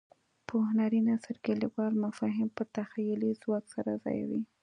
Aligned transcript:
په 0.47 0.53
هنري 0.67 0.99
نثر 1.09 1.35
کې 1.43 1.59
لیکوال 1.61 1.93
مفاهیم 2.05 2.49
په 2.57 2.63
تخیلي 2.77 3.31
ځواک 3.41 3.65
سره 3.75 3.91
ځایوي. 4.03 4.41